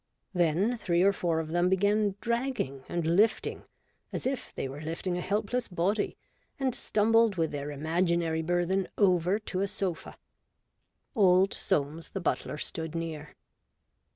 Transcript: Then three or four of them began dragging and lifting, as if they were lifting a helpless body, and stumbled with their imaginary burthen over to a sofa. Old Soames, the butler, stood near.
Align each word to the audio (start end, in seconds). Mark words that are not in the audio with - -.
Then 0.33 0.79
three 0.79 1.03
or 1.03 1.13
four 1.13 1.39
of 1.39 1.49
them 1.49 1.69
began 1.69 2.15
dragging 2.21 2.83
and 2.89 3.05
lifting, 3.05 3.65
as 4.11 4.25
if 4.25 4.51
they 4.55 4.67
were 4.67 4.81
lifting 4.81 5.15
a 5.15 5.21
helpless 5.21 5.67
body, 5.67 6.17
and 6.59 6.73
stumbled 6.73 7.35
with 7.35 7.51
their 7.51 7.69
imaginary 7.69 8.41
burthen 8.41 8.87
over 8.97 9.37
to 9.37 9.61
a 9.61 9.67
sofa. 9.67 10.17
Old 11.15 11.53
Soames, 11.53 12.09
the 12.09 12.19
butler, 12.19 12.57
stood 12.57 12.95
near. 12.95 13.35